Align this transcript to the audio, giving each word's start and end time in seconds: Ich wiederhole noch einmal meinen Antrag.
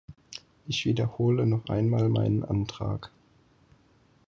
Ich 0.67 0.83
wiederhole 0.87 1.45
noch 1.45 1.69
einmal 1.69 2.09
meinen 2.09 2.43
Antrag. 2.43 3.11